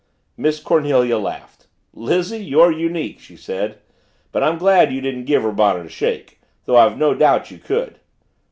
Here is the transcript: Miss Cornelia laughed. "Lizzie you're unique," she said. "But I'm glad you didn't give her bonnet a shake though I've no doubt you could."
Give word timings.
Miss 0.35 0.59
Cornelia 0.59 1.19
laughed. 1.19 1.67
"Lizzie 1.93 2.43
you're 2.43 2.71
unique," 2.71 3.19
she 3.19 3.35
said. 3.35 3.77
"But 4.31 4.41
I'm 4.41 4.57
glad 4.57 4.91
you 4.91 4.99
didn't 4.99 5.25
give 5.25 5.43
her 5.43 5.51
bonnet 5.51 5.85
a 5.85 5.89
shake 5.89 6.39
though 6.65 6.77
I've 6.77 6.97
no 6.97 7.13
doubt 7.13 7.51
you 7.51 7.59
could." 7.59 7.99